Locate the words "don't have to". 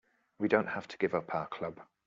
0.47-0.97